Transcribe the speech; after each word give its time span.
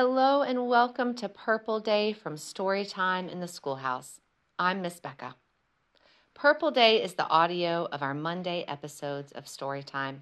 Hello 0.00 0.42
and 0.42 0.68
welcome 0.68 1.12
to 1.14 1.28
Purple 1.28 1.80
Day 1.80 2.12
from 2.12 2.36
Storytime 2.36 3.28
in 3.28 3.40
the 3.40 3.48
Schoolhouse. 3.48 4.20
I'm 4.56 4.80
Miss 4.80 5.00
Becca. 5.00 5.34
Purple 6.34 6.70
Day 6.70 7.02
is 7.02 7.14
the 7.14 7.26
audio 7.26 7.88
of 7.90 8.00
our 8.00 8.14
Monday 8.14 8.64
episodes 8.68 9.32
of 9.32 9.46
Storytime. 9.46 10.18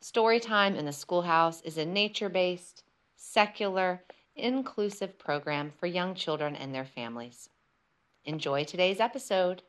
Storytime 0.00 0.76
in 0.76 0.84
the 0.84 0.92
Schoolhouse 0.92 1.62
is 1.62 1.76
a 1.76 1.84
nature 1.84 2.28
based, 2.28 2.84
secular, 3.16 4.04
inclusive 4.36 5.18
program 5.18 5.72
for 5.80 5.88
young 5.88 6.14
children 6.14 6.54
and 6.54 6.72
their 6.72 6.84
families. 6.84 7.48
Enjoy 8.24 8.62
today's 8.62 9.00
episode. 9.00 9.62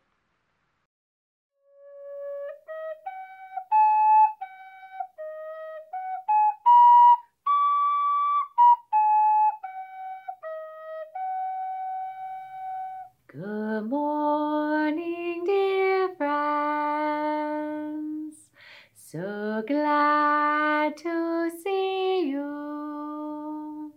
So 19.09 19.63
glad 19.65 20.97
to 20.97 21.49
see 21.63 22.27
you. 22.27 23.93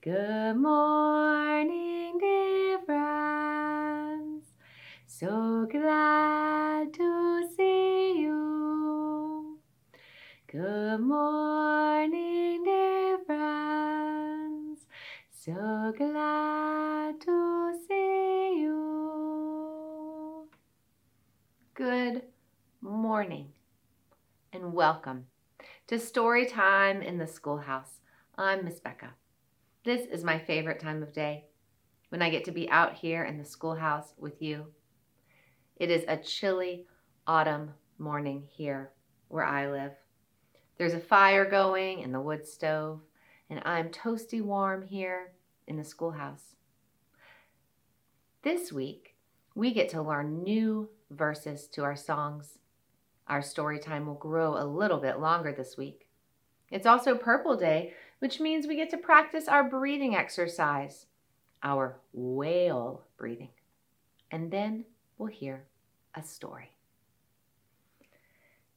Good 0.00 0.56
morning, 0.56 2.16
dear 2.18 2.78
friends. 2.86 4.46
So 5.06 5.66
glad 5.70 6.94
to 6.94 7.50
see 7.54 8.22
you. 8.22 9.58
Good 10.46 11.00
morning, 11.00 12.64
dear 12.64 13.18
friends. 13.26 14.86
So 15.30 15.92
glad 15.98 17.20
to 17.20 17.78
see 17.86 18.60
you. 18.62 20.48
Good 21.74 22.22
morning 22.80 23.52
and 24.52 24.72
welcome 24.72 25.26
to 25.86 25.96
Story 25.96 26.44
Time 26.44 27.02
in 27.02 27.18
the 27.18 27.26
Schoolhouse. 27.26 28.00
I'm 28.36 28.64
Miss 28.64 28.80
Becca. 28.80 29.14
This 29.84 30.08
is 30.08 30.24
my 30.24 30.40
favorite 30.40 30.80
time 30.80 31.04
of 31.04 31.12
day 31.12 31.44
when 32.08 32.20
I 32.20 32.30
get 32.30 32.44
to 32.46 32.50
be 32.50 32.68
out 32.68 32.94
here 32.94 33.22
in 33.22 33.38
the 33.38 33.44
schoolhouse 33.44 34.12
with 34.18 34.42
you. 34.42 34.66
It 35.76 35.88
is 35.88 36.04
a 36.08 36.16
chilly 36.16 36.86
autumn 37.28 37.70
morning 37.98 38.42
here 38.50 38.90
where 39.28 39.44
I 39.44 39.70
live. 39.70 39.92
There's 40.78 40.94
a 40.94 41.00
fire 41.00 41.48
going 41.48 42.00
in 42.00 42.10
the 42.10 42.20
wood 42.20 42.44
stove, 42.44 43.02
and 43.50 43.62
I'm 43.64 43.90
toasty 43.90 44.42
warm 44.42 44.82
here 44.82 45.30
in 45.68 45.76
the 45.76 45.84
schoolhouse. 45.84 46.56
This 48.42 48.72
week, 48.72 49.14
we 49.54 49.72
get 49.72 49.90
to 49.90 50.02
learn 50.02 50.42
new 50.42 50.88
verses 51.08 51.68
to 51.68 51.84
our 51.84 51.96
songs. 51.96 52.58
Our 53.30 53.42
story 53.42 53.78
time 53.78 54.06
will 54.06 54.14
grow 54.14 54.56
a 54.56 54.66
little 54.66 54.98
bit 54.98 55.20
longer 55.20 55.52
this 55.52 55.76
week. 55.76 56.08
It's 56.68 56.84
also 56.84 57.14
Purple 57.14 57.56
Day, 57.56 57.94
which 58.18 58.40
means 58.40 58.66
we 58.66 58.74
get 58.74 58.90
to 58.90 58.96
practice 58.96 59.46
our 59.46 59.62
breathing 59.62 60.16
exercise, 60.16 61.06
our 61.62 62.00
whale 62.12 63.04
breathing. 63.16 63.50
And 64.32 64.50
then 64.50 64.84
we'll 65.16 65.28
hear 65.28 65.62
a 66.16 66.24
story. 66.24 66.70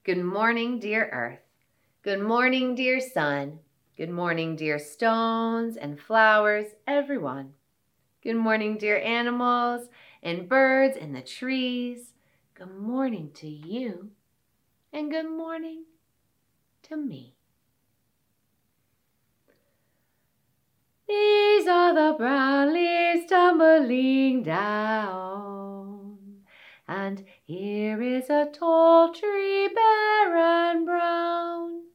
Good 0.03 0.23
morning, 0.23 0.79
dear 0.79 1.09
Earth. 1.11 1.39
Good 2.03 2.21
morning, 2.21 2.75
dear 2.75 2.99
Sun. 2.99 3.57
Good 3.97 4.11
morning, 4.11 4.55
dear 4.55 4.77
stones 4.77 5.77
and 5.77 5.99
flowers, 5.99 6.67
everyone. 6.85 7.53
Good 8.21 8.35
morning, 8.35 8.77
dear 8.77 8.99
animals 8.99 9.89
and 10.21 10.47
birds 10.47 10.95
and 10.95 11.15
the 11.15 11.21
trees. 11.21 12.13
Good 12.53 12.77
morning 12.77 13.31
to 13.33 13.47
you. 13.47 14.11
And 14.95 15.09
good 15.09 15.27
morning 15.27 15.85
to 16.83 16.95
me. 16.95 17.33
These 21.07 21.67
are 21.67 21.95
the 21.95 22.15
brown 22.15 22.75
leaves 22.75 23.25
tumbling 23.27 24.43
down. 24.43 26.19
And 26.87 27.25
here 27.41 28.03
is 28.03 28.29
a 28.29 28.51
tall 28.53 29.11
tree, 29.11 29.67
bare 29.73 30.37
and 30.37 30.85
brown. 30.85 31.85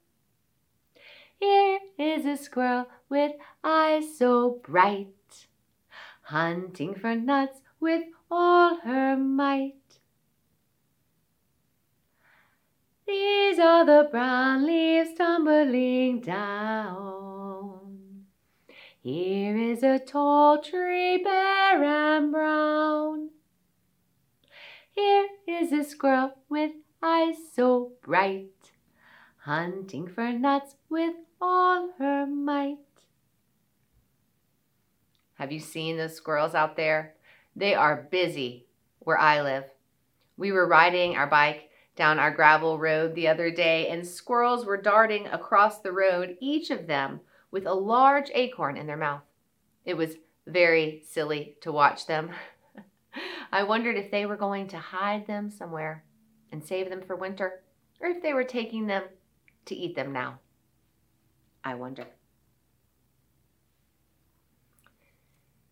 Here 1.39 1.79
is 2.01 2.27
a 2.27 2.37
squirrel 2.37 2.89
with 3.09 3.31
eyes 3.63 4.19
so 4.19 4.61
bright, 4.65 5.47
hunting 6.23 6.97
for 6.97 7.15
nuts 7.15 7.61
with 7.79 8.03
all 8.29 8.81
her 8.81 9.17
might. 9.17 9.78
These 13.09 13.59
are 13.59 13.87
the 13.87 14.07
brown 14.11 14.67
leaves 14.67 15.15
tumbling 15.17 16.21
down. 16.21 17.79
Here 19.01 19.57
is 19.57 19.83
a 19.83 19.99
tall 19.99 20.61
tree, 20.61 21.17
bare 21.17 21.83
and 21.83 22.31
brown. 22.31 23.31
Here 24.91 25.27
is 25.47 25.73
a 25.73 25.85
squirrel 25.85 26.33
with 26.51 26.73
eyes 27.03 27.37
so 27.55 27.93
bright, 28.03 28.73
hunting 29.39 30.07
for 30.07 30.31
nuts 30.31 30.75
with 30.91 31.15
all 31.41 31.93
her 31.99 32.27
might. 32.27 32.77
Have 35.37 35.51
you 35.51 35.61
seen 35.61 35.97
those 35.97 36.15
squirrels 36.15 36.55
out 36.55 36.77
there? 36.77 37.15
They 37.57 37.75
are 37.75 38.07
busy 38.11 38.67
where 38.99 39.19
I 39.19 39.41
live. 39.41 39.65
We 40.37 40.53
were 40.53 40.69
riding 40.69 41.17
our 41.17 41.27
bike 41.27 41.68
down 41.99 42.21
our 42.21 42.31
gravel 42.31 42.79
road 42.79 43.15
the 43.15 43.27
other 43.27 43.51
day, 43.51 43.89
and 43.89 44.07
squirrels 44.07 44.65
were 44.65 44.81
darting 44.81 45.27
across 45.27 45.81
the 45.81 45.93
road, 45.93 46.37
each 46.41 46.71
of 46.71 46.87
them 46.87 47.21
with 47.51 47.67
a 47.67 47.75
large 47.75 48.31
acorn 48.35 48.77
in 48.77 48.87
their 48.87 48.97
mouth. 48.97 49.23
It 49.85 49.97
was 49.97 50.15
very 50.47 51.03
silly 51.07 51.57
to 51.61 51.73
watch 51.73 52.07
them. 52.07 52.31
I 53.53 53.65
wondered 53.65 53.97
if 53.97 54.11
they 54.13 54.27
were 54.27 54.37
going 54.37 54.69
to 54.69 54.79
hide 54.79 55.27
them 55.27 55.51
somewhere 55.51 56.05
and 56.53 56.65
save 56.65 56.89
them 56.89 57.03
for 57.03 57.17
winter, 57.17 57.63
or 58.01 58.09
if 58.09 58.23
they 58.23 58.33
were 58.33 58.45
taking 58.45 58.87
them 58.87 59.03
to 59.67 59.75
eat 59.75 59.97
them 59.97 60.13
now. 60.13 60.39
I 61.65 61.75
wonder. 61.75 62.07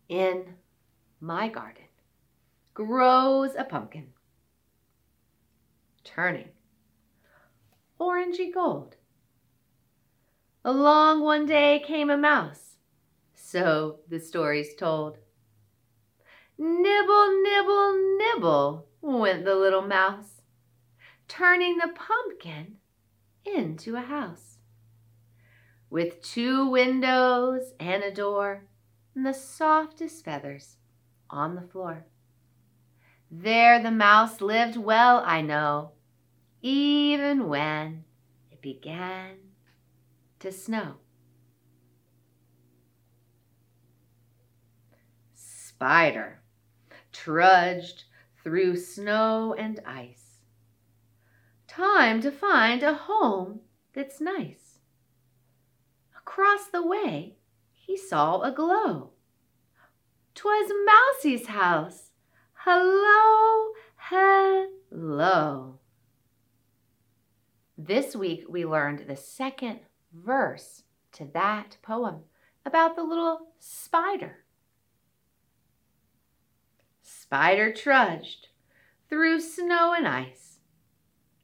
In 0.09 0.55
my 1.21 1.47
garden 1.47 1.83
grows 2.73 3.55
a 3.57 3.63
pumpkin, 3.63 4.07
turning 6.15 6.49
orangey 7.99 8.53
gold. 8.53 8.95
Along 10.63 11.21
one 11.21 11.45
day 11.45 11.81
came 11.85 12.09
a 12.09 12.17
mouse, 12.17 12.75
so 13.33 13.99
the 14.07 14.19
story's 14.19 14.75
told. 14.75 15.17
Nibble, 16.57 17.41
nibble, 17.41 18.17
nibble 18.17 18.87
went 19.01 19.45
the 19.45 19.55
little 19.55 19.81
mouse, 19.81 20.41
turning 21.27 21.77
the 21.77 21.93
pumpkin 21.93 22.77
into 23.45 23.95
a 23.95 24.01
house 24.01 24.57
with 25.89 26.21
two 26.21 26.69
windows 26.69 27.73
and 27.79 28.03
a 28.03 28.11
door 28.11 28.63
and 29.15 29.25
the 29.25 29.33
softest 29.33 30.25
feathers 30.25 30.75
on 31.29 31.55
the 31.55 31.61
floor. 31.61 32.05
There 33.31 33.81
the 33.81 33.91
mouse 33.91 34.41
lived 34.41 34.77
well, 34.77 35.21
I 35.25 35.41
know, 35.41 35.91
even 36.61 37.47
when 37.47 38.03
it 38.51 38.61
began 38.61 39.37
to 40.39 40.51
snow. 40.51 40.95
Spider 45.33 46.41
trudged 47.11 48.05
through 48.43 48.77
snow 48.77 49.53
and 49.57 49.79
ice. 49.85 50.39
Time 51.67 52.21
to 52.21 52.31
find 52.31 52.81
a 52.81 52.93
home 52.93 53.59
that's 53.93 54.19
nice. 54.19 54.79
Across 56.17 56.67
the 56.67 56.85
way, 56.85 57.37
he 57.71 57.97
saw 57.97 58.41
a 58.41 58.51
glow. 58.51 59.11
'Twas 60.33 60.71
Mousie's 60.85 61.47
house. 61.47 62.11
Hello, 62.53 63.73
hello. 63.95 65.76
This 67.79 68.15
week 68.15 68.45
we 68.49 68.65
learned 68.65 69.05
the 69.07 69.15
second 69.15 69.81
verse 70.11 70.81
to 71.11 71.25
that 71.33 71.77
poem 71.83 72.21
about 72.65 72.95
the 72.95 73.03
little 73.03 73.49
spider. 73.59 74.45
Spider 77.03 77.71
trudged 77.71 78.47
through 79.07 79.41
snow 79.41 79.93
and 79.93 80.07
ice. 80.07 80.57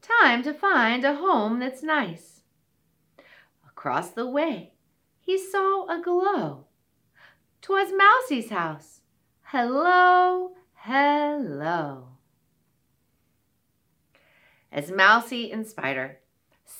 Time 0.01 0.41
to 0.41 0.55
find 0.55 1.05
a 1.05 1.17
home 1.17 1.59
that's 1.59 1.83
nice. 1.83 2.41
Across 3.67 4.11
the 4.11 4.27
way, 4.27 4.73
he 5.19 5.37
saw 5.37 5.85
a 5.85 6.01
glow. 6.01 6.65
'Twas 7.61 7.93
Mousie's 7.93 8.49
house. 8.49 9.01
Hello, 9.43 10.55
hello. 10.73 12.07
As 14.71 14.91
Mousie 14.91 15.51
and 15.51 15.67
Spider 15.67 16.19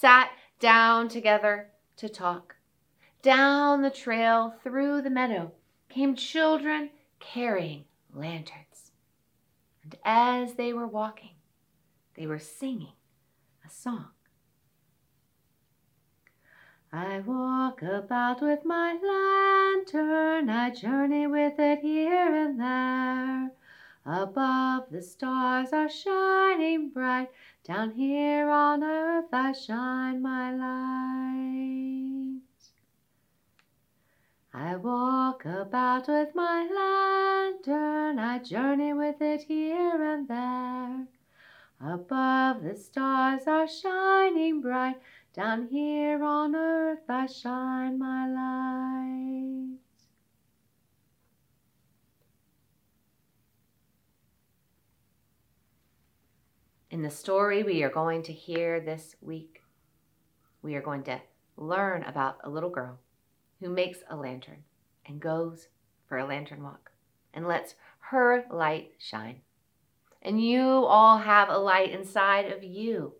sat 0.03 0.31
down 0.59 1.07
together 1.07 1.69
to 1.95 2.09
talk, 2.09 2.57
down 3.21 3.81
the 3.81 3.89
trail 3.89 4.53
through 4.61 5.01
the 5.01 5.09
meadow 5.09 5.49
came 5.87 6.13
children 6.13 6.89
carrying 7.21 7.85
lanterns. 8.13 8.91
And 9.81 9.95
as 10.03 10.55
they 10.55 10.73
were 10.73 10.87
walking, 10.87 11.35
they 12.15 12.27
were 12.27 12.37
singing 12.37 12.95
a 13.65 13.69
song. 13.69 14.09
I 16.91 17.19
walk 17.19 17.81
about 17.81 18.41
with 18.41 18.65
my 18.65 18.97
lantern, 19.01 20.49
I 20.49 20.71
journey 20.71 21.27
with 21.27 21.53
it 21.57 21.79
here 21.79 22.35
and 22.35 22.59
there. 22.59 23.51
Above 24.05 24.89
the 24.91 25.01
stars 25.01 25.69
are 25.71 25.87
shining 25.87 26.89
bright, 26.89 27.29
down 27.63 27.91
here 27.91 28.49
on 28.49 28.83
earth 28.83 29.33
I 29.33 29.53
shine 29.53 30.21
my 30.21 30.51
light. 30.51 32.41
I 34.53 34.75
walk 34.75 35.45
about 35.45 36.09
with 36.09 36.35
my 36.35 36.67
lantern, 37.65 38.19
I 38.19 38.39
journey 38.39 38.93
with 38.93 39.21
it 39.21 39.43
here 39.43 40.03
and 40.03 40.27
there. 40.27 41.07
Above 41.81 42.63
the 42.63 42.75
stars 42.75 43.47
are 43.47 43.67
shining 43.67 44.61
bright, 44.61 44.97
down 45.33 45.67
here 45.71 46.21
on 46.23 46.55
earth 46.55 47.09
I 47.09 47.27
shine 47.27 47.97
my 47.97 48.27
light. 48.27 49.82
In 56.93 57.01
the 57.01 57.09
story 57.09 57.63
we 57.63 57.81
are 57.81 57.89
going 57.89 58.21
to 58.21 58.31
hear 58.31 58.79
this 58.79 59.15
week, 59.19 59.63
we 60.61 60.75
are 60.75 60.81
going 60.81 61.01
to 61.05 61.19
learn 61.57 62.03
about 62.03 62.37
a 62.43 62.49
little 62.51 62.69
girl 62.69 62.99
who 63.59 63.69
makes 63.69 64.03
a 64.11 64.15
lantern 64.15 64.63
and 65.07 65.19
goes 65.19 65.69
for 66.07 66.19
a 66.19 66.25
lantern 66.27 66.61
walk 66.61 66.91
and 67.33 67.47
lets 67.47 67.73
her 67.97 68.45
light 68.51 68.91
shine. 68.99 69.41
And 70.21 70.39
you 70.39 70.61
all 70.61 71.17
have 71.17 71.49
a 71.49 71.57
light 71.57 71.89
inside 71.89 72.51
of 72.51 72.63
you. 72.63 73.15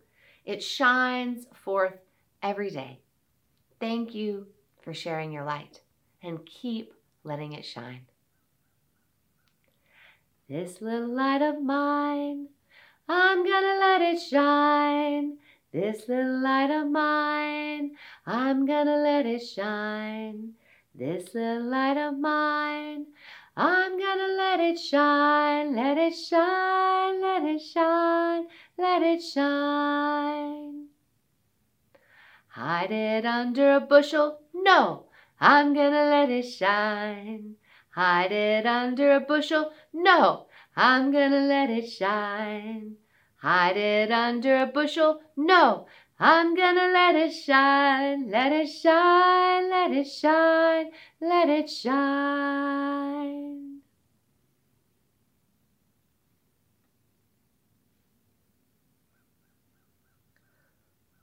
It 0.46 0.62
shines 0.62 1.48
forth 1.56 1.96
every 2.44 2.70
day. 2.70 3.00
Thank 3.80 4.14
you 4.14 4.50
for 4.84 4.94
sharing 4.94 5.32
your 5.32 5.46
light 5.46 5.82
and 6.22 6.46
keep 6.46 6.94
letting 7.24 7.54
it 7.54 7.66
shine. 7.66 8.02
This 10.48 10.80
little 10.80 11.10
light 11.10 11.42
of 11.42 11.60
mine, 11.60 12.50
I'm 13.08 13.44
gonna 13.44 13.80
let 13.80 14.02
it 14.02 14.20
shine. 14.22 15.38
This 15.74 16.08
little 16.08 16.40
light 16.40 16.72
of 16.72 16.90
mine, 16.90 17.98
I'm 18.26 18.66
gonna 18.66 18.98
let 18.98 19.26
it 19.26 19.42
shine. 19.42 20.54
This 20.96 21.34
little 21.34 21.64
light 21.64 21.98
of 21.98 22.18
mine, 22.18 23.08
I'm 23.58 24.00
gonna 24.00 24.34
let 24.38 24.60
it 24.60 24.80
shine, 24.80 25.76
let 25.76 25.98
it 25.98 26.14
shine, 26.16 27.22
let 27.22 27.44
it 27.44 27.62
shine, 27.62 28.48
let 28.78 29.02
it 29.02 29.22
shine. 29.22 30.88
Hide 32.48 32.92
it 32.92 33.26
under 33.26 33.74
a 33.74 33.80
bushel? 33.80 34.40
No, 34.54 35.06
I'm 35.42 35.74
gonna 35.74 36.06
let 36.06 36.30
it 36.30 36.44
shine. 36.44 37.56
Hide 37.90 38.32
it 38.32 38.66
under 38.66 39.14
a 39.14 39.20
bushel? 39.20 39.72
No, 39.92 40.46
I'm 40.76 41.12
gonna 41.12 41.42
let 41.42 41.70
it 41.70 41.88
shine. 41.88 42.96
Hide 43.38 43.78
it 43.78 44.12
under 44.12 44.58
a 44.58 44.66
bushel? 44.66 45.22
No, 45.38 45.86
I'm 46.20 46.56
gonna 46.56 46.90
let 46.92 47.16
it 47.16 47.32
shine, 47.32 48.30
let 48.30 48.52
it 48.52 48.68
shine, 48.68 49.70
let 49.70 49.92
it 49.92 50.08
shine, 50.08 50.90
let 51.22 51.50
it 51.50 51.70
shine. 51.70 53.82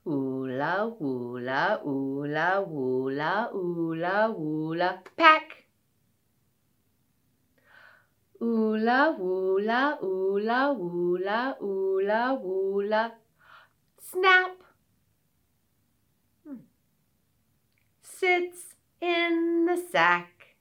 Oola, 0.06 0.94
oola, 1.00 1.80
oola, 1.86 2.66
oola, 2.68 3.50
oola, 3.54 4.34
oola, 4.38 5.02
pack. 5.16 5.64
Oola, 8.42 9.14
oola, 9.20 9.98
oola, 10.02 10.70
oola, 10.72 11.56
oola, 11.60 12.40
oola, 12.42 13.12
snap. 14.00 14.56
Hmm. 16.46 16.56
Sits 18.00 18.76
in 18.98 19.66
the 19.66 19.76
sack. 19.76 20.56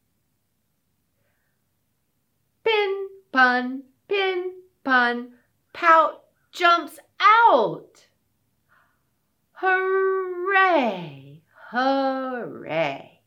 Pin, 2.66 3.08
pun, 3.32 3.84
pin, 4.10 4.56
pun, 4.84 5.30
pout, 5.72 6.24
jumps 6.52 7.00
out. 7.22 8.08
Hooray, 9.54 11.42
hooray, 11.72 13.22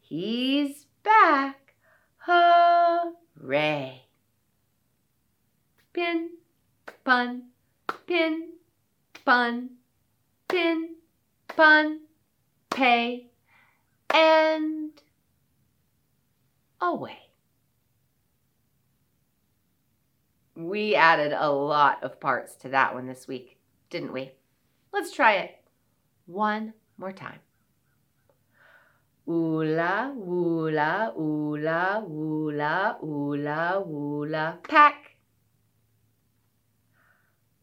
he's 0.00 0.86
back, 1.02 1.74
hooray. 2.16 3.19
Pin, 5.92 6.30
pun, 7.04 7.42
pin, 8.06 8.50
pun, 9.24 9.70
pin, 10.48 10.96
pun, 11.48 12.00
pay, 12.70 13.30
and 14.12 14.90
away. 16.80 17.18
We 20.54 20.94
added 20.94 21.32
a 21.32 21.50
lot 21.50 22.02
of 22.02 22.20
parts 22.20 22.54
to 22.56 22.68
that 22.68 22.94
one 22.94 23.06
this 23.06 23.26
week, 23.26 23.58
didn't 23.88 24.12
we? 24.12 24.32
Let's 24.92 25.12
try 25.12 25.36
it 25.36 25.56
one 26.26 26.74
more 26.98 27.12
time. 27.12 27.38
Oola, 29.28 30.12
oola, 30.16 31.12
oola, 31.16 32.02
oola, 32.08 32.96
oola, 33.02 33.84
oola, 33.86 34.58
pack. 34.68 35.16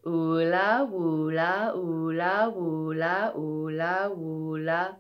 Oola, 0.06 0.88
oola, 0.92 1.74
oola, 1.76 2.54
oola, 2.56 3.34
oola, 3.36 4.10
oola, 4.10 4.96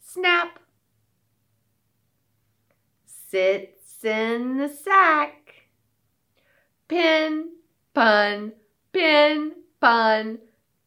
snap. 0.00 0.58
Sits 3.04 4.04
in 4.04 4.56
the 4.56 4.68
sack. 4.68 5.54
Pin, 6.88 7.50
pun, 7.94 8.52
pin, 8.92 9.52
pun, 9.80 10.38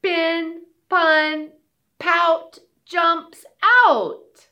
pin, 0.02 0.62
pun, 0.90 1.52
pout, 2.00 2.60
jumps 2.86 3.46
out. 3.88 4.50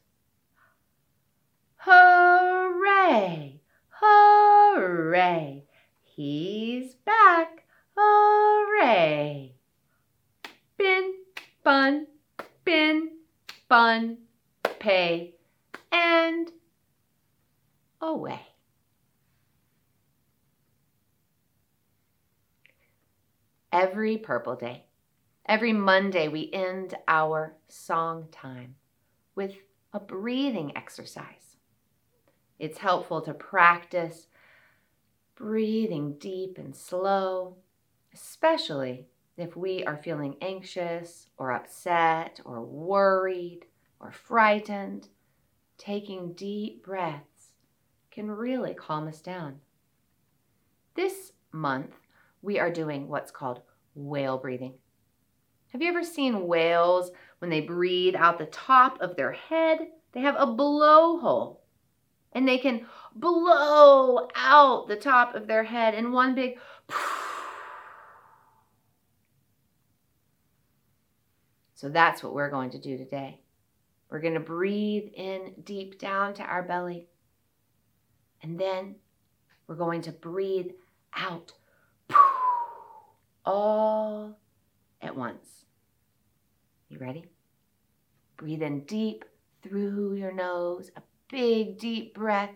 Hooray! 1.84 3.60
Hooray! 3.90 5.66
He's 6.02 6.96
back! 6.96 7.66
Hooray! 7.98 9.54
Bin, 10.78 11.14
bun, 11.64 12.08
bin, 12.64 13.12
bun, 13.68 14.18
pay, 14.80 15.36
and 15.92 16.52
away. 18.02 18.42
Every 23.72 24.18
purple 24.18 24.56
day 24.56 24.86
Every 25.52 25.74
Monday, 25.74 26.28
we 26.28 26.50
end 26.54 26.96
our 27.08 27.56
song 27.68 28.28
time 28.32 28.76
with 29.36 29.56
a 29.92 30.00
breathing 30.00 30.72
exercise. 30.78 31.51
It's 32.62 32.78
helpful 32.78 33.22
to 33.24 33.34
practice 33.34 34.28
breathing 35.34 36.20
deep 36.20 36.60
and 36.60 36.76
slow, 36.76 37.56
especially 38.14 39.08
if 39.36 39.56
we 39.56 39.84
are 39.86 39.98
feeling 39.98 40.36
anxious 40.44 41.30
or 41.40 41.54
upset 41.54 42.40
or 42.46 42.64
worried 42.64 43.66
or 44.00 44.12
frightened. 44.12 45.08
Taking 45.80 46.34
deep 46.34 46.86
breaths 46.86 47.54
can 48.12 48.30
really 48.30 48.76
calm 48.76 49.08
us 49.08 49.22
down. 49.22 49.56
This 50.94 51.32
month, 51.52 51.96
we 52.44 52.60
are 52.60 52.72
doing 52.72 53.08
what's 53.08 53.32
called 53.32 53.62
whale 53.96 54.38
breathing. 54.38 54.76
Have 55.70 55.82
you 55.82 55.90
ever 55.90 56.04
seen 56.04 56.46
whales 56.46 57.10
when 57.40 57.50
they 57.50 57.62
breathe 57.62 58.14
out 58.16 58.38
the 58.38 58.46
top 58.46 59.02
of 59.02 59.16
their 59.16 59.32
head 59.32 59.80
They 60.12 60.22
have 60.22 60.36
a 60.38 60.46
blowhole 60.46 61.61
and 62.34 62.48
they 62.48 62.58
can 62.58 62.86
blow 63.16 64.28
out 64.36 64.88
the 64.88 64.96
top 64.96 65.36
of 65.36 65.48
their 65.48 65.64
head 65.64 65.94
in 65.94 66.12
one 66.12 66.36
big. 66.36 66.58
So 71.74 71.90
that's 71.90 72.22
what 72.22 72.36
we're 72.36 72.52
going 72.52 72.70
to 72.70 72.78
do 72.78 72.96
today. 72.96 73.40
We're 74.12 74.20
going 74.20 74.36
to 74.36 74.40
breathe 74.40 75.10
in 75.16 75.54
deep 75.64 75.98
down 75.98 76.36
to 76.36 76.44
our 76.44 76.62
belly. 76.62 77.08
And 78.44 78.60
then 78.60 78.98
we're 79.66 79.78
going 79.78 80.04
to 80.04 80.12
breathe 80.12 80.74
out 81.16 81.54
all 83.46 84.38
at 85.02 85.16
once. 85.16 85.66
You 86.88 87.00
ready? 87.00 87.26
Breathe 88.38 88.62
in 88.62 88.82
deep 88.82 89.26
through 89.64 90.14
your 90.14 90.34
nose, 90.34 90.92
a 90.96 91.02
big 91.32 91.80
deep 91.80 92.14
breath. 92.14 92.52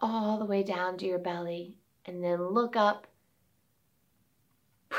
All 0.00 0.38
the 0.38 0.44
way 0.44 0.62
down 0.62 0.96
to 0.98 1.06
your 1.06 1.18
belly, 1.18 1.74
and 2.06 2.22
then 2.22 2.40
look 2.40 2.76
up. 2.76 3.08
Now 4.92 4.98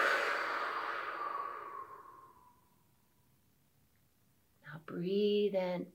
breathe 4.85 5.55
in. 5.55 5.85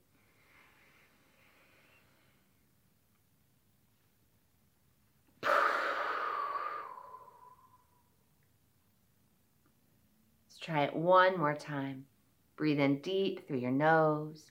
Let's 10.47 10.59
Try 10.63 10.85
it 10.85 10.97
one 10.97 11.37
more 11.37 11.55
time. 11.55 12.07
Breathe 12.57 12.81
in 12.81 13.01
deep 13.01 13.47
through 13.47 13.59
your 13.59 13.71
nose. 13.71 14.51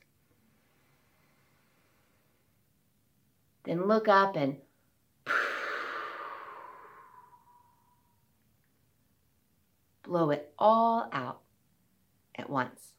Then 3.63 3.87
look 3.87 4.07
up 4.07 4.35
and 4.35 4.57
blow 10.03 10.31
it 10.31 10.53
all 10.59 11.07
out 11.13 11.39
at 12.35 12.49
once. 12.49 12.93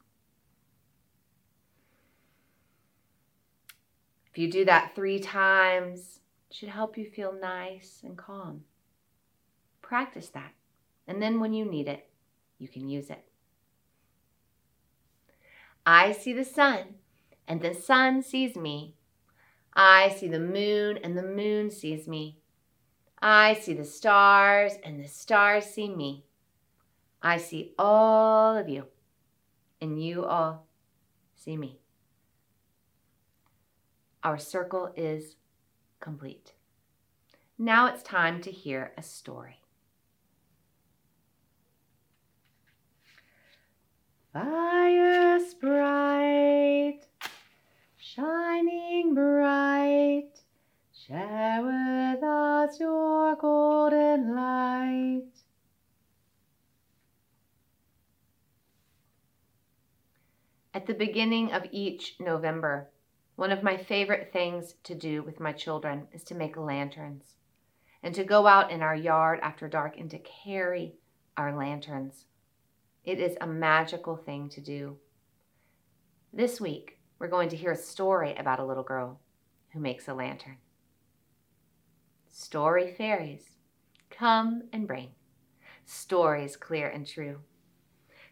If 4.31 4.39
you 4.39 4.51
do 4.51 4.65
that 4.65 4.95
three 4.95 5.19
times, 5.19 6.19
it 6.49 6.55
should 6.55 6.69
help 6.69 6.97
you 6.97 7.05
feel 7.05 7.31
nice 7.31 8.01
and 8.03 8.17
calm. 8.17 8.65
Practice 9.81 10.29
that. 10.29 10.51
And 11.07 11.21
then 11.21 11.39
when 11.39 11.53
you 11.53 11.63
need 11.63 11.87
it, 11.87 12.09
you 12.57 12.67
can 12.67 12.89
use 12.89 13.09
it. 13.09 13.23
I 15.85 16.13
see 16.13 16.33
the 16.33 16.45
sun, 16.45 16.95
and 17.47 17.61
the 17.61 17.75
sun 17.75 18.23
sees 18.23 18.55
me. 18.55 18.95
I 19.73 20.09
see 20.09 20.27
the 20.27 20.39
moon, 20.39 20.97
and 21.03 21.15
the 21.15 21.23
moon 21.23 21.69
sees 21.69 22.07
me. 22.07 22.39
I 23.21 23.53
see 23.53 23.73
the 23.73 23.85
stars, 23.85 24.73
and 24.83 24.99
the 24.99 25.07
stars 25.07 25.65
see 25.65 25.89
me. 25.89 26.25
I 27.21 27.37
see 27.37 27.73
all 27.77 28.57
of 28.57 28.67
you, 28.67 28.85
and 29.79 30.03
you 30.03 30.25
all 30.25 30.65
see 31.35 31.55
me. 31.55 31.79
Our 34.23 34.39
circle 34.39 34.91
is 34.95 35.35
complete. 35.99 36.53
Now 37.59 37.85
it's 37.87 38.01
time 38.01 38.41
to 38.41 38.51
hear 38.51 38.91
a 38.97 39.03
story. 39.03 39.59
Fire 44.33 45.15
bright, 45.53 46.99
shining 47.97 49.13
bright, 49.13 50.29
share 50.93 51.61
with 51.63 52.23
us 52.23 52.79
your 52.79 53.35
golden 53.35 54.35
light. 54.35 55.23
At 60.85 60.99
the 60.99 61.05
beginning 61.05 61.51
of 61.51 61.65
each 61.71 62.15
November, 62.19 62.91
one 63.37 63.51
of 63.51 63.63
my 63.63 63.75
favorite 63.75 64.29
things 64.31 64.75
to 64.83 64.93
do 64.93 65.23
with 65.23 65.39
my 65.39 65.51
children 65.51 66.07
is 66.13 66.23
to 66.25 66.35
make 66.35 66.55
lanterns 66.57 67.37
and 68.03 68.13
to 68.13 68.23
go 68.23 68.45
out 68.45 68.69
in 68.69 68.83
our 68.83 68.95
yard 68.95 69.39
after 69.41 69.67
dark 69.67 69.97
and 69.97 70.11
to 70.11 70.19
carry 70.19 70.93
our 71.37 71.57
lanterns 71.57 72.25
it 73.03 73.19
is 73.19 73.35
a 73.41 73.47
magical 73.47 74.15
thing 74.15 74.47
to 74.49 74.61
do. 74.61 74.97
This 76.31 76.61
week, 76.61 76.99
we're 77.17 77.29
going 77.29 77.49
to 77.49 77.57
hear 77.57 77.71
a 77.71 77.75
story 77.75 78.35
about 78.35 78.59
a 78.59 78.63
little 78.63 78.83
girl 78.83 79.19
who 79.73 79.79
makes 79.79 80.07
a 80.07 80.13
lantern. 80.13 80.57
Story 82.27 82.93
fairies, 82.95 83.55
come 84.11 84.69
and 84.71 84.85
bring 84.85 85.15
stories 85.83 86.55
clear 86.55 86.87
and 86.87 87.07
true. 87.07 87.39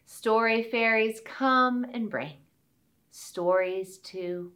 Story 0.06 0.62
fairies, 0.62 1.20
come 1.26 1.84
and 1.92 2.12
bring 2.12 2.43
stories 3.16 4.00
to 4.00 4.52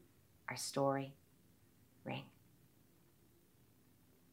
our 0.49 0.55
story 0.55 1.13
ring. 2.03 2.23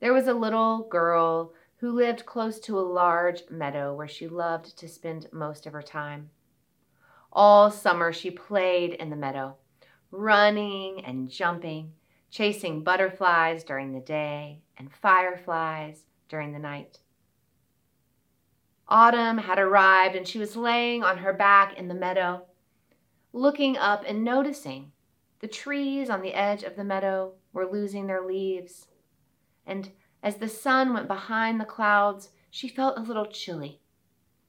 There 0.00 0.14
was 0.14 0.28
a 0.28 0.32
little 0.32 0.88
girl 0.88 1.52
who 1.76 1.92
lived 1.92 2.24
close 2.24 2.58
to 2.60 2.78
a 2.78 2.80
large 2.80 3.42
meadow 3.50 3.94
where 3.94 4.08
she 4.08 4.26
loved 4.26 4.78
to 4.78 4.88
spend 4.88 5.28
most 5.30 5.66
of 5.66 5.74
her 5.74 5.82
time. 5.82 6.30
All 7.34 7.70
summer 7.70 8.14
she 8.14 8.30
played 8.30 8.94
in 8.94 9.10
the 9.10 9.16
meadow, 9.16 9.56
running 10.10 11.04
and 11.04 11.28
jumping, 11.28 11.92
chasing 12.30 12.82
butterflies 12.82 13.62
during 13.62 13.92
the 13.92 14.00
day 14.00 14.62
and 14.78 14.90
fireflies 14.90 16.04
during 16.30 16.54
the 16.54 16.58
night. 16.58 17.00
Autumn 18.88 19.36
had 19.36 19.58
arrived 19.58 20.16
and 20.16 20.26
she 20.26 20.38
was 20.38 20.56
laying 20.56 21.04
on 21.04 21.18
her 21.18 21.34
back 21.34 21.76
in 21.76 21.88
the 21.88 21.94
meadow, 21.94 22.46
looking 23.34 23.76
up 23.76 24.04
and 24.06 24.24
noticing 24.24 24.92
the 25.40 25.48
trees 25.48 26.08
on 26.08 26.22
the 26.22 26.32
edge 26.32 26.62
of 26.62 26.76
the 26.76 26.84
meadow 26.84 27.32
were 27.52 27.70
losing 27.70 28.06
their 28.06 28.24
leaves, 28.24 28.86
and 29.66 29.90
as 30.22 30.36
the 30.36 30.48
sun 30.48 30.94
went 30.94 31.08
behind 31.08 31.60
the 31.60 31.64
clouds, 31.64 32.30
she 32.48 32.68
felt 32.68 32.96
a 32.96 33.02
little 33.02 33.26
chilly, 33.26 33.80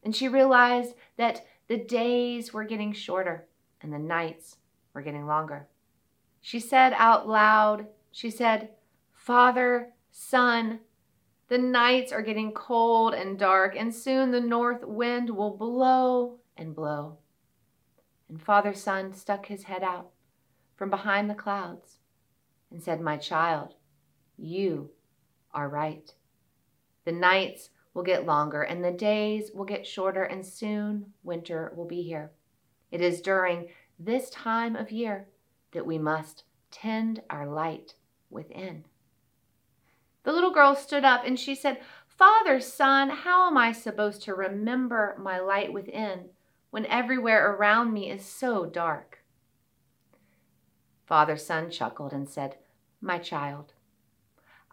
and 0.04 0.16
she 0.16 0.28
realized 0.28 0.94
that 1.18 1.46
the 1.68 1.78
days 1.78 2.54
were 2.54 2.64
getting 2.64 2.94
shorter 2.94 3.48
and 3.82 3.92
the 3.92 4.00
nights 4.00 4.58
were 4.94 5.02
getting 5.02 5.26
longer. 5.26 5.68
She 6.40 6.60
said 6.60 6.94
out 6.96 7.28
loud, 7.28 7.88
she 8.12 8.30
said, 8.30 8.70
Father, 9.12 9.94
Sun, 10.12 10.80
the 11.48 11.58
nights 11.58 12.12
are 12.12 12.22
getting 12.22 12.52
cold 12.52 13.16
and 13.16 13.38
dark, 13.38 13.76
and 13.76 13.94
soon 13.94 14.30
the 14.30 14.40
north 14.40 14.86
wind 14.86 15.30
will 15.32 15.58
blow 15.58 16.38
and 16.56 16.76
blow. 16.76 17.18
And 18.30 18.42
Father 18.42 18.74
Sun 18.74 19.14
stuck 19.14 19.48
his 19.48 19.64
head 19.64 19.84
out 19.84 20.12
from 20.76 20.90
behind 20.90 21.30
the 21.30 21.36
clouds 21.36 22.00
and 22.72 22.82
said, 22.82 23.00
My 23.00 23.18
child, 23.18 23.76
you 24.38 24.92
are 25.54 25.70
right. 25.70 26.14
The 27.06 27.12
nights 27.12 27.70
will 27.94 28.04
get 28.04 28.26
longer 28.26 28.62
and 28.64 28.84
the 28.84 28.92
days 28.92 29.52
will 29.54 29.66
get 29.66 29.88
shorter, 29.88 30.24
and 30.24 30.46
soon 30.46 31.14
winter 31.24 31.72
will 31.76 31.86
be 31.86 32.02
here. 32.02 32.32
It 32.92 33.02
is 33.02 33.22
during 33.22 33.70
this 34.00 34.30
time 34.30 34.76
of 34.76 34.92
year 34.92 35.28
that 35.72 35.86
we 35.86 35.98
must 35.98 36.44
tend 36.72 37.22
our 37.30 37.48
light 37.48 37.96
within. 38.30 38.86
The 40.24 40.34
little 40.34 40.52
girl 40.52 40.76
stood 40.76 41.06
up 41.06 41.24
and 41.26 41.40
she 41.40 41.56
said, 41.56 41.80
Father, 42.08 42.60
Sun, 42.60 43.10
how 43.10 43.48
am 43.48 43.58
I 43.58 43.72
supposed 43.72 44.24
to 44.24 44.34
remember 44.34 45.16
my 45.20 45.40
light 45.40 45.72
within 45.72 46.30
when 46.76 46.86
everywhere 46.88 47.54
around 47.54 47.94
me 47.94 48.12
is 48.12 48.26
so 48.26 48.66
dark? 48.66 49.20
Father 51.06 51.38
Sun 51.38 51.72
chuckled 51.72 52.12
and 52.12 52.28
said, 52.28 52.58
My 53.00 53.18
child, 53.18 53.72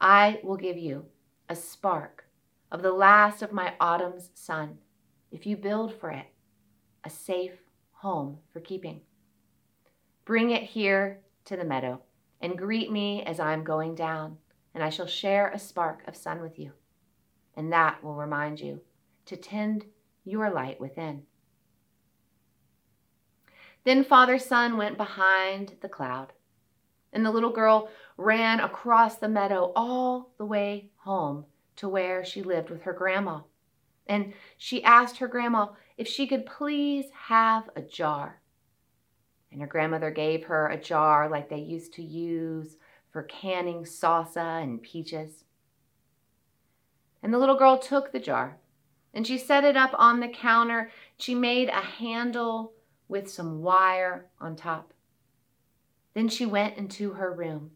I 0.01 0.41
will 0.43 0.57
give 0.57 0.77
you 0.77 1.05
a 1.49 1.55
spark 1.55 2.25
of 2.73 2.83
the 2.83 2.91
last 2.91 3.41
of 3.41 3.53
my 3.53 3.75
autumn's 3.79 4.31
sun 4.35 4.79
if 5.31 5.47
you 5.47 5.57
build 5.57 5.95
for 5.95 6.11
it 6.11 6.27
a 7.05 7.09
safe 7.09 7.61
home 7.93 8.39
for 8.53 8.59
keeping. 8.59 9.03
Bring 10.25 10.51
it 10.51 10.65
here 10.65 11.21
to 11.45 11.57
the 11.57 11.65
meadow 11.65 12.03
and 12.41 12.59
greet 12.59 12.91
me 12.91 13.23
as 13.23 13.39
I 13.39 13.53
am 13.53 13.63
going 13.63 13.95
down, 13.95 14.39
and 14.75 14.83
I 14.83 14.91
shall 14.91 15.07
share 15.07 15.51
a 15.51 15.59
spark 15.61 16.03
of 16.09 16.17
sun 16.17 16.41
with 16.41 16.59
you. 16.59 16.73
And 17.55 17.73
that 17.73 18.03
will 18.03 18.17
remind 18.17 18.59
you 18.59 18.81
to 19.27 19.37
tend 19.37 19.85
your 20.25 20.51
light 20.51 20.81
within. 20.81 21.27
Then 23.85 24.05
Father 24.05 24.39
Sun 24.39 24.77
went 24.77 24.97
behind 24.97 25.75
the 25.81 25.89
cloud 25.89 26.33
and 27.13 27.25
the 27.25 27.31
little 27.31 27.51
girl 27.53 27.91
ran 28.17 28.61
across 28.61 29.17
the 29.17 29.29
meadow 29.29 29.73
all 29.77 30.33
the 30.39 30.47
way 30.47 30.91
home 30.99 31.45
to 31.77 31.89
where 31.89 32.25
she 32.25 32.43
lived 32.43 32.71
with 32.71 32.83
her 32.83 32.93
grandma. 32.93 33.41
And 34.07 34.33
she 34.57 34.83
asked 34.83 35.19
her 35.19 35.29
grandma 35.29 35.69
if 35.97 36.09
she 36.09 36.27
could 36.27 36.47
please 36.47 37.07
have 37.29 37.69
a 37.77 37.83
jar 37.83 38.41
And 39.51 39.61
her 39.61 39.67
grandmother 39.67 40.11
gave 40.11 40.45
her 40.45 40.69
a 40.69 40.81
jar 40.81 41.29
like 41.29 41.51
they 41.51 41.59
used 41.59 41.93
to 41.95 42.03
use 42.03 42.77
for 43.11 43.25
canning 43.25 43.85
salsa 43.85 44.63
and 44.63 44.83
peaches. 44.83 45.45
And 47.23 47.33
the 47.35 47.39
little 47.39 47.59
girl 47.59 47.79
took 47.79 48.13
the 48.13 48.19
jar 48.19 48.57
and 49.13 49.27
she 49.27 49.37
set 49.37 49.65
it 49.65 49.77
up 49.77 49.91
on 49.95 50.21
the 50.21 50.29
counter. 50.29 50.91
She 51.19 51.35
made 51.35 51.69
a 51.69 51.83
handle 51.83 52.73
with 53.13 53.31
some 53.31 53.61
wire 53.61 54.27
on 54.41 54.57
top. 54.57 54.95
Then 56.15 56.29
she 56.29 56.47
went 56.47 56.79
into 56.79 57.13
her 57.13 57.31
room 57.31 57.73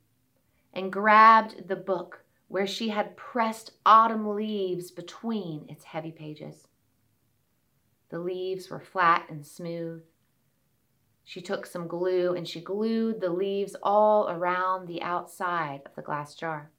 and 0.72 0.90
grabbed 0.90 1.68
the 1.68 1.76
book 1.76 2.24
where 2.48 2.66
she 2.66 2.88
had 2.88 3.16
pressed 3.18 3.72
autumn 3.84 4.34
leaves 4.34 4.90
between 4.90 5.66
its 5.68 5.84
heavy 5.84 6.10
pages. 6.10 6.68
The 8.08 8.18
leaves 8.18 8.70
were 8.70 8.80
flat 8.80 9.26
and 9.28 9.46
smooth. 9.46 10.02
She 11.22 11.42
took 11.42 11.66
some 11.66 11.86
glue 11.86 12.34
and 12.34 12.48
she 12.48 12.60
glued 12.60 13.20
the 13.20 13.30
leaves 13.30 13.76
all 13.82 14.30
around 14.30 14.86
the 14.86 15.02
outside 15.02 15.82
of 15.84 15.94
the 15.96 16.02
glass 16.02 16.34
jar. 16.34 16.70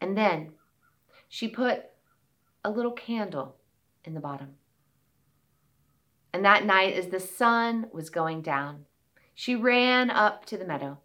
And 0.00 0.16
then 0.16 0.52
she 1.28 1.48
put 1.48 1.86
a 2.64 2.70
little 2.70 2.92
candle 2.92 3.56
in 4.04 4.14
the 4.14 4.20
bottom. 4.20 4.59
And 6.32 6.44
that 6.44 6.64
night, 6.64 6.94
as 6.94 7.08
the 7.08 7.20
sun 7.20 7.88
was 7.92 8.10
going 8.10 8.42
down, 8.42 8.86
she 9.34 9.56
ran 9.56 10.10
up 10.10 10.44
to 10.46 10.56
the 10.56 10.64
meadow 10.64 10.98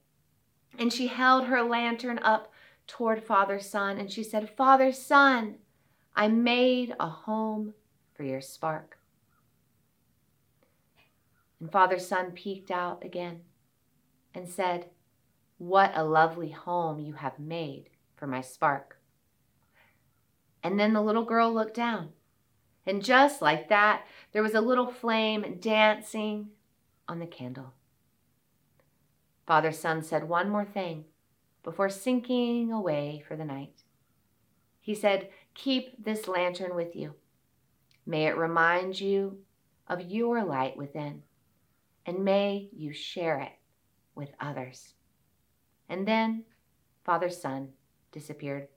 and 0.77 0.91
she 0.91 1.07
held 1.07 1.45
her 1.45 1.63
lantern 1.63 2.19
up 2.21 2.51
toward 2.87 3.23
Father 3.23 3.59
Sun 3.59 3.97
and 3.97 4.11
she 4.11 4.23
said, 4.23 4.49
Father 4.49 4.91
Sun, 4.91 5.55
I 6.15 6.27
made 6.27 6.95
a 6.99 7.07
home 7.07 7.73
for 8.13 8.23
your 8.23 8.41
spark. 8.41 8.97
And 11.59 11.71
Father 11.71 11.99
Sun 11.99 12.31
peeked 12.31 12.71
out 12.71 13.03
again 13.03 13.41
and 14.33 14.47
said, 14.47 14.89
What 15.57 15.91
a 15.95 16.03
lovely 16.03 16.51
home 16.51 16.99
you 16.99 17.13
have 17.13 17.39
made 17.39 17.89
for 18.15 18.27
my 18.27 18.41
spark. 18.41 18.99
And 20.63 20.79
then 20.79 20.93
the 20.93 21.01
little 21.01 21.25
girl 21.25 21.53
looked 21.53 21.75
down. 21.75 22.09
And 22.85 23.03
just 23.03 23.41
like 23.41 23.69
that, 23.69 24.03
there 24.31 24.43
was 24.43 24.53
a 24.53 24.61
little 24.61 24.87
flame 24.87 25.57
dancing 25.59 26.49
on 27.07 27.19
the 27.19 27.25
candle. 27.25 27.73
Father 29.45 29.71
Sun 29.71 30.03
said 30.03 30.27
one 30.27 30.49
more 30.49 30.65
thing 30.65 31.05
before 31.63 31.89
sinking 31.89 32.71
away 32.71 33.23
for 33.27 33.35
the 33.35 33.45
night. 33.45 33.83
He 34.79 34.93
said, 34.93 35.29
Keep 35.55 36.03
this 36.03 36.27
lantern 36.27 36.75
with 36.75 36.95
you. 36.95 37.15
May 38.05 38.27
it 38.27 38.37
remind 38.37 38.99
you 38.99 39.39
of 39.87 40.01
your 40.01 40.43
light 40.43 40.77
within, 40.77 41.23
and 42.05 42.23
may 42.23 42.69
you 42.71 42.93
share 42.93 43.39
it 43.39 43.53
with 44.13 44.29
others. 44.39 44.93
And 45.89 46.07
then 46.07 46.43
Father 47.03 47.29
Sun 47.29 47.69
disappeared. 48.11 48.67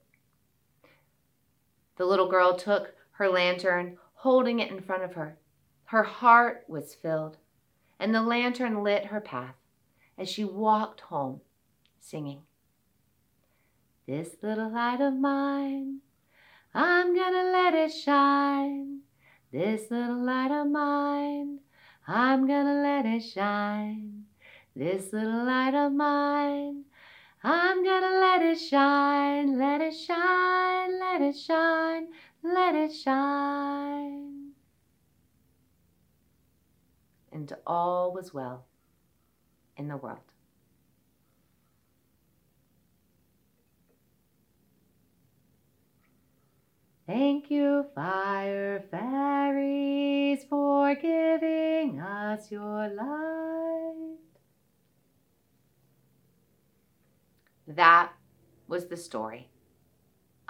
The 1.96 2.06
little 2.06 2.28
girl 2.28 2.56
took 2.56 2.94
her 3.18 3.28
lantern, 3.28 3.98
holding 4.14 4.60
it 4.60 4.70
in 4.70 4.80
front 4.80 5.02
of 5.02 5.14
her. 5.14 5.36
Her 5.86 6.04
heart 6.04 6.64
was 6.68 6.94
filled, 6.94 7.36
and 7.98 8.14
the 8.14 8.22
lantern 8.22 8.84
lit 8.84 9.06
her 9.06 9.20
path 9.20 9.56
as 10.16 10.28
she 10.28 10.44
walked 10.44 11.00
home, 11.00 11.40
singing. 11.98 12.42
This 14.06 14.36
little 14.40 14.70
light 14.72 15.00
of 15.00 15.14
mine, 15.14 15.98
I'm 16.72 17.12
gonna 17.16 17.50
let 17.50 17.74
it 17.74 17.90
shine. 17.90 19.00
This 19.50 19.90
little 19.90 20.24
light 20.24 20.52
of 20.52 20.70
mine, 20.70 21.58
I'm 22.06 22.46
gonna 22.46 22.80
let 22.82 23.04
it 23.04 23.22
shine. 23.22 24.26
This 24.76 25.12
little 25.12 25.44
light 25.44 25.74
of 25.74 25.92
mine, 25.92 26.84
I'm 27.42 27.84
gonna 27.84 28.20
let 28.20 28.42
it 28.42 28.60
shine, 28.60 29.58
let 29.58 29.80
it 29.80 29.94
shine, 29.94 31.00
let 31.00 31.20
it 31.20 31.36
shine, 31.36 32.08
let 32.54 32.74
it 32.74 32.92
shine. 32.92 34.50
And 37.32 37.52
all 37.66 38.12
was 38.12 38.34
well 38.34 38.66
in 39.76 39.88
the 39.88 39.96
world. 39.96 40.18
Thank 47.06 47.50
you, 47.50 47.86
fire 47.94 48.84
fairies, 48.90 50.44
for 50.44 50.94
giving 50.94 52.00
us 52.00 52.50
your 52.50 52.88
light. 52.88 54.18
That 57.66 58.12
was 58.66 58.88
the 58.88 58.96
story. 58.98 59.48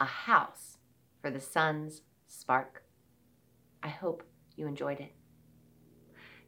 A 0.00 0.04
house 0.04 0.77
for 1.20 1.30
the 1.30 1.40
sun's 1.40 2.02
spark. 2.26 2.84
I 3.82 3.88
hope 3.88 4.22
you 4.56 4.66
enjoyed 4.66 5.00
it. 5.00 5.14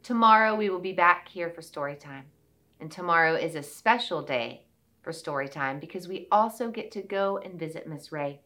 Tomorrow 0.03 0.55
we 0.57 0.71
will 0.71 0.81
be 0.81 0.93
back 0.93 1.29
here 1.29 1.51
for 1.51 1.63
story 1.63 1.97
time. 1.97 2.27
And 2.81 2.91
tomorrow 2.91 3.35
is 3.35 3.55
a 3.55 3.63
special 3.63 4.23
day 4.23 4.65
for 5.03 5.13
story 5.13 5.49
time 5.49 5.79
because 5.79 6.09
we 6.09 6.27
also 6.33 6.71
get 6.71 6.91
to 6.93 7.03
go 7.03 7.39
and 7.39 7.59
visit 7.59 7.87
Miss 7.87 8.11
Ray 8.11 8.41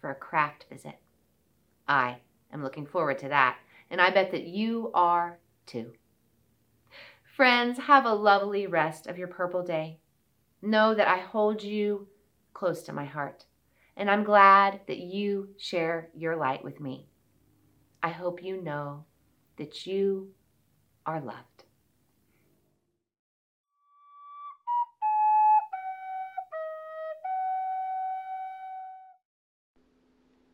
for 0.00 0.10
a 0.10 0.14
craft 0.14 0.66
visit. 0.70 0.96
I 1.88 2.18
am 2.52 2.62
looking 2.62 2.86
forward 2.86 3.18
to 3.20 3.28
that, 3.28 3.58
and 3.90 4.00
I 4.00 4.10
bet 4.10 4.30
that 4.30 4.46
you 4.46 4.90
are 4.94 5.38
too. 5.66 5.92
Friends, 7.36 7.78
have 7.78 8.04
a 8.04 8.14
lovely 8.14 8.66
rest 8.66 9.06
of 9.06 9.18
your 9.18 9.28
purple 9.28 9.62
day. 9.62 9.98
Know 10.60 10.94
that 10.94 11.08
I 11.08 11.18
hold 11.18 11.62
you 11.62 12.06
close 12.52 12.82
to 12.82 12.92
my 12.92 13.04
heart, 13.04 13.46
and 13.96 14.10
I'm 14.10 14.24
glad 14.24 14.80
that 14.86 14.98
you 14.98 15.50
share 15.58 16.08
your 16.14 16.36
light 16.36 16.64
with 16.64 16.80
me. 16.80 17.08
I 18.02 18.10
hope 18.10 18.42
you 18.42 18.60
know 18.60 19.04
that 19.56 19.86
you 19.86 20.30
are 21.06 21.20
loved. 21.20 21.64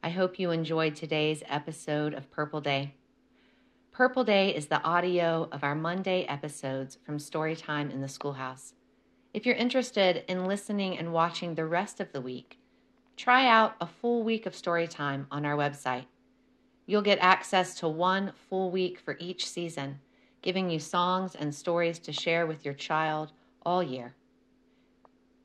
I 0.02 0.10
hope 0.10 0.38
you 0.38 0.50
enjoyed 0.50 0.96
today's 0.96 1.42
episode 1.46 2.14
of 2.14 2.30
Purple 2.30 2.60
Day. 2.60 2.94
Purple 3.92 4.24
Day 4.24 4.54
is 4.54 4.66
the 4.68 4.82
audio 4.82 5.48
of 5.52 5.64
our 5.64 5.74
Monday 5.74 6.24
episodes 6.24 6.96
from 7.04 7.18
Storytime 7.18 7.92
in 7.92 8.00
the 8.00 8.08
Schoolhouse. 8.08 8.74
If 9.34 9.44
you're 9.44 9.54
interested 9.56 10.24
in 10.28 10.46
listening 10.46 10.96
and 10.96 11.12
watching 11.12 11.54
the 11.54 11.66
rest 11.66 12.00
of 12.00 12.12
the 12.12 12.20
week, 12.20 12.58
try 13.18 13.48
out 13.48 13.74
a 13.80 13.86
full 13.86 14.22
week 14.22 14.46
of 14.46 14.54
story 14.54 14.86
time 14.86 15.26
on 15.30 15.44
our 15.44 15.56
website. 15.56 16.06
You'll 16.86 17.02
get 17.02 17.18
access 17.18 17.74
to 17.80 17.88
one 17.88 18.32
full 18.48 18.70
week 18.70 19.00
for 19.00 19.16
each 19.18 19.46
season, 19.46 19.98
giving 20.40 20.70
you 20.70 20.78
songs 20.78 21.34
and 21.34 21.54
stories 21.54 21.98
to 21.98 22.12
share 22.12 22.46
with 22.46 22.64
your 22.64 22.74
child 22.74 23.32
all 23.66 23.82
year. 23.82 24.14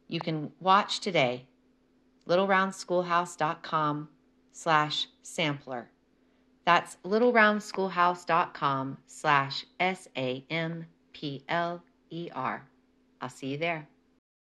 You 0.07 0.19
can 0.19 0.51
watch 0.59 0.99
today, 0.99 1.47
littleroundschoolhouse.com 2.29 4.07
slash 4.51 5.07
sampler. 5.23 5.89
That's 6.65 6.97
littleroundschoolhouse.com 7.03 8.97
slash 9.07 9.65
S 9.79 10.07
A 10.15 10.45
M 10.49 10.85
P 11.11 11.43
L 11.49 11.83
E 12.09 12.29
R. 12.33 12.65
I'll 13.19 13.29
see 13.29 13.47
you 13.47 13.57
there. 13.57 13.87